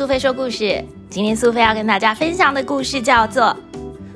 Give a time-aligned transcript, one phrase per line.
[0.00, 0.82] 苏菲说故事。
[1.10, 3.44] 今天苏菲要跟大家分享的故事叫做《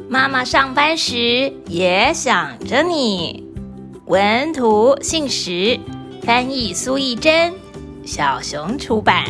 [0.09, 3.45] 妈妈上班时也想着你》。
[4.07, 5.79] 文图姓石，
[6.23, 7.53] 翻译苏艺珍，
[8.03, 9.25] 小熊出版。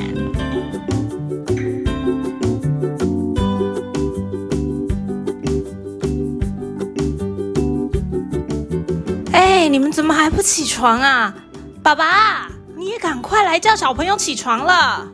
[9.33, 11.35] 哎，你们怎么还不起床啊？
[11.83, 15.09] 爸爸，你也赶快来叫小朋友起床了。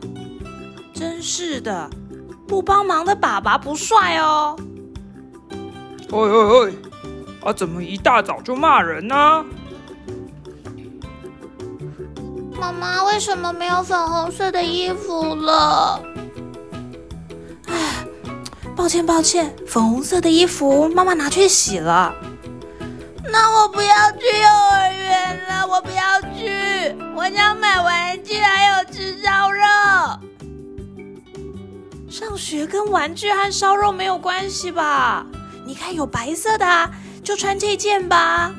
[1.01, 1.89] 真是的。
[2.47, 4.55] 不帮忙的爸爸不帅哦！
[6.11, 7.49] 哎哎哎！
[7.49, 9.43] 啊，怎么一大早就骂人呢？
[12.59, 15.99] 妈妈为什么没有粉红色的衣服了？
[17.65, 18.05] 哎，
[18.75, 22.13] 抱歉抱歉，粉红色的衣服妈妈拿去洗了。
[23.23, 24.90] 那我不要去幼儿
[32.65, 35.25] 跟玩具和烧肉没有关系吧？
[35.65, 36.91] 你看有白色的，
[37.23, 38.53] 就穿这件吧。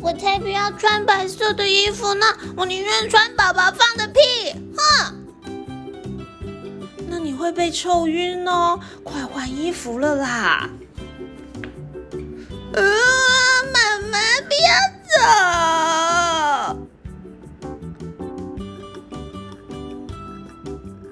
[0.00, 2.26] 我才不要穿白色的衣服呢！
[2.56, 4.20] 我宁愿穿宝宝放的屁！
[4.76, 5.14] 哼！
[7.08, 8.78] 那你会被臭晕哦！
[9.02, 10.70] 快换衣服了啦！
[12.72, 12.82] 呃，
[13.72, 14.68] 妈妈不要
[16.70, 16.76] 走！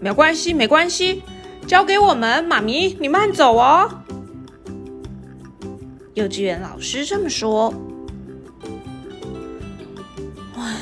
[0.00, 1.22] 没关系，没关系。
[1.66, 3.90] 交给我们，妈咪，你慢走哦。
[6.14, 7.74] 幼稚园老师这么说。
[10.56, 10.76] 唉，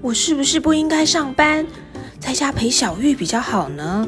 [0.00, 1.66] 我是不是不应该上班，
[2.18, 4.06] 在家陪小玉比较好呢？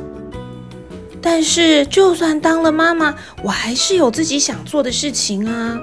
[1.20, 5.78] 但是，就算当了妈妈，我还是有自己想做的事情啊。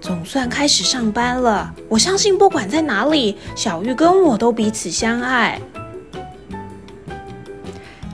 [0.00, 5.60] 总算开始上班了，我相信不管在哪里，小玉跟我都彼此相爱。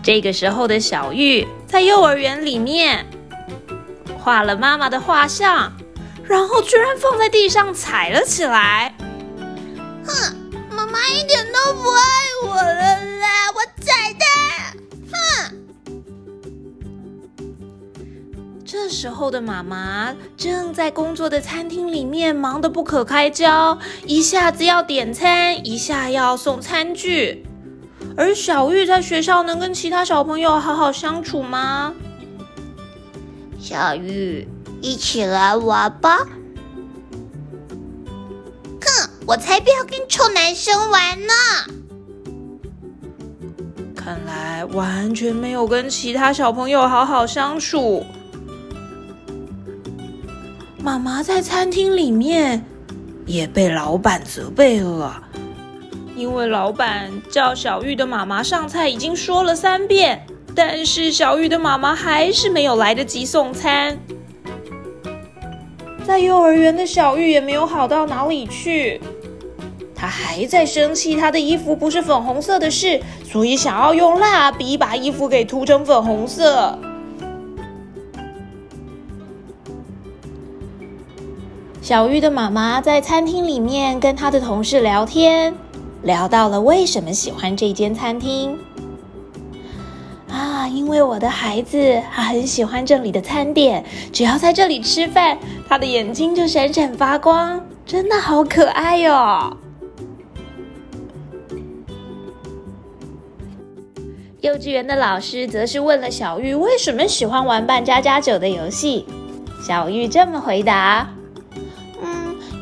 [0.04, 3.06] 这个时候的小玉在幼儿园里面
[4.18, 5.72] 画了妈妈的画像，
[6.22, 8.94] 然后居然放在地上踩了起来。
[10.04, 10.36] 哼，
[10.70, 12.02] 妈妈一点都不爱
[12.44, 13.50] 我了啦！
[13.54, 14.26] 我踩她！
[15.10, 15.56] 哼。
[18.62, 27.46] 这时候的妈妈正在工作的餐厅里面忙得不可开交，一下子要点餐，一下要送餐具。
[28.16, 31.92] 而小玉在学校能跟其他小朋友好好相处吗？
[33.58, 34.46] 小玉，
[34.80, 36.18] 一起来玩吧！
[38.80, 41.32] 哼，我才不要跟臭男生玩呢！
[43.96, 48.04] 看来完全没有跟其他小朋友好好相处。
[50.78, 52.62] 妈妈在餐厅里面
[53.24, 55.22] 也被老板责备了。
[56.16, 63.98] 因为老板叫小玉的妈妈上菜已经说了三遍，但是小玉的妈妈还是没有来得及送餐。
[66.06, 69.00] 在幼儿园的小玉也没有好到哪里去，
[69.94, 76.78] 她还在生气她的衣服不是粉红色的事，所以想要用蜡笔把衣服给涂成粉红色。
[81.82, 85.52] 小玉的妈妈在餐厅里面跟她的同事聊天。
[86.04, 88.58] 聊到了为什么喜欢这间餐厅
[90.30, 90.68] 啊？
[90.68, 93.82] 因为我的孩子他很喜欢这里的餐点，
[94.12, 99.56] 只要在这里吃饭，他的眼睛就闪闪发光，真的好可爱哟。
[104.42, 109.06] 幼稚园的老师则是问了小玉为什么喜欢玩扮家家酒的游戏，
[109.66, 111.13] 小玉这么回答。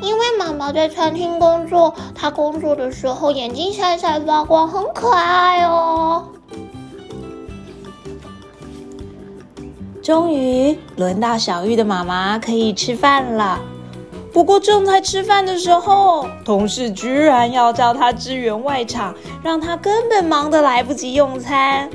[0.02, 6.26] 因为妈妈在餐厅工作，她工作的时候眼睛闪闪发光，很可爱哦。
[10.02, 13.60] 终于轮到小玉的妈妈可以吃饭了，
[14.32, 19.14] 不过正在吃饭的时候，同事居然要叫她支援外场，
[19.44, 21.88] 让她根本忙得来不及用餐。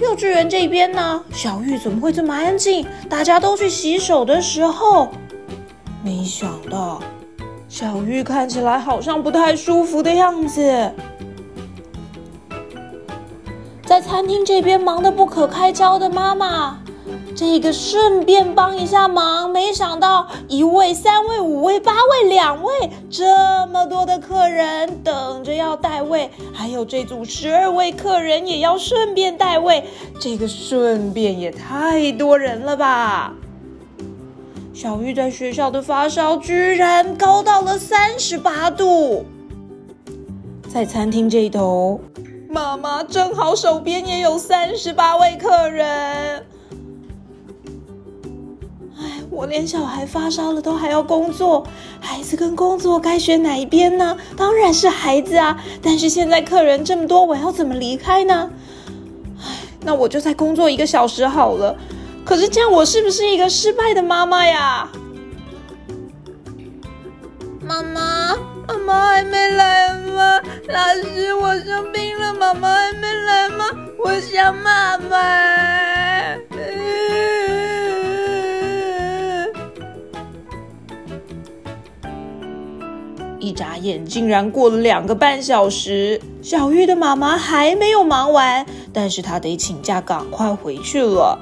[0.00, 2.84] 幼稚园这边呢，小玉怎么会这么安静？
[3.08, 5.06] 大家都去洗手的时候。
[6.04, 7.00] 没想到，
[7.68, 10.92] 小玉看起来好像不太舒服的样子，
[13.86, 16.80] 在餐厅这边忙得不可开交的妈妈，
[17.36, 19.48] 这个顺便帮一下忙。
[19.48, 29.84] 没想到一位、三位、五位、八位、两位，这么多的客人等着要带位，还有这组十二位客人也要顺便带位，
[30.18, 33.34] 这个顺便也太多人了吧！
[34.82, 39.24] 小玉在学校的发烧居然高到了三十八度，
[40.68, 42.00] 在餐厅这一头，
[42.50, 46.44] 妈妈正好手边也有三十八位客人。
[48.98, 51.64] 哎，我连小孩发烧了都还要工作，
[52.00, 54.16] 孩子跟工作该选哪一边呢？
[54.36, 55.62] 当然是孩子啊！
[55.80, 58.50] 但是现在客人这么多，我要怎么离开呢？
[59.44, 61.78] 哎，那我就再工作一个小时好了。
[62.24, 64.88] 可是这样，我是不是一个失败的妈妈呀？
[67.60, 68.36] 妈妈，
[68.66, 70.40] 妈妈还没来吗？
[70.68, 73.64] 老师，我生病了，妈妈还没来吗？
[73.98, 75.16] 我想妈妈。
[83.38, 91.38] 一眨眼，竟然过了两个半小时，小玉的妈妈还没有忙完，但是她得请假赶快回去了。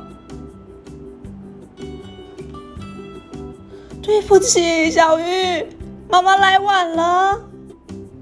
[4.10, 5.64] 对不起，小玉，
[6.08, 7.40] 妈妈来晚了。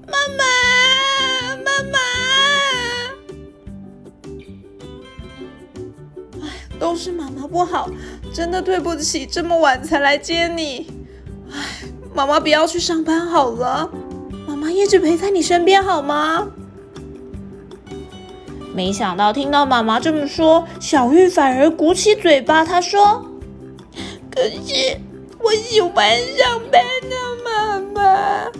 [0.05, 0.43] 妈妈，
[1.65, 1.97] 妈妈，
[6.43, 6.47] 哎，
[6.77, 7.89] 都是妈妈不好，
[8.31, 10.91] 真的对不起，这么晚才来接你。
[11.51, 11.57] 哎，
[12.13, 13.89] 妈妈不要去上班好了，
[14.47, 16.49] 妈妈一直陪在你身边好吗？
[18.75, 23.25] 没想到听到妈妈这么说，小玉反而鼓起嘴巴，她说
[24.29, 24.99] ：“可是
[25.49, 26.79] 我喜欢上班
[27.09, 28.51] 的妈妈。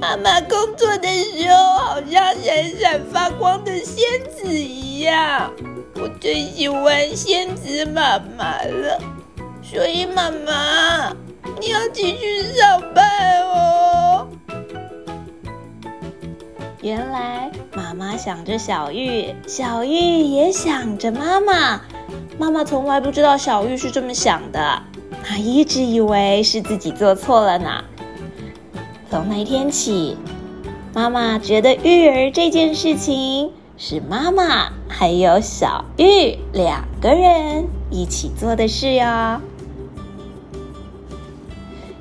[0.00, 5.52] 妈妈工作的时候好像闪闪发光的仙子一样，
[5.94, 9.00] 我最喜欢仙子妈妈了。
[9.62, 11.14] 所以妈妈，
[11.60, 14.26] 你要继续上班哦。”
[16.82, 21.82] 原来妈妈想着小玉，小玉也想着妈妈。
[22.36, 24.82] 妈妈从来不知道小玉是这么想的，
[25.28, 27.82] 她一直以为是自己做错了呢。
[29.10, 30.16] 从那天起，
[30.94, 39.40] 妈妈觉得育儿这件事情是妈妈还有小玉两个人一起做的事哟。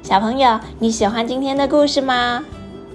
[0.03, 2.45] 小朋友，你喜欢今天的故事吗？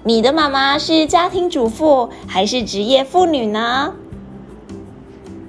[0.05, 3.93] 你的妈妈是家庭主妇还是职业妇女呢？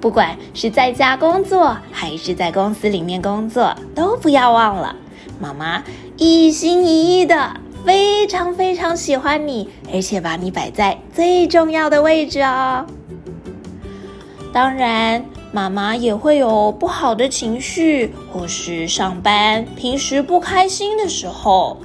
[0.02, 4.96] 不管是在家工作还是在公司里面工作，都不要忘了，
[5.38, 5.80] 妈妈
[6.16, 7.54] 一心一意的，
[7.86, 12.84] 非常非常喜欢你，而且把你摆在最重要的位置哦。
[14.52, 21.78] 当然，妈妈也会有不好的情绪，或是上班平时不开心的时候。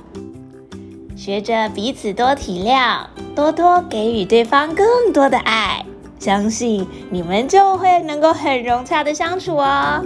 [1.15, 3.01] 学着彼此多体谅，
[3.35, 5.85] 多多给予对方更多的爱，
[6.19, 10.03] 相信你们就会能够很融洽的相处哦。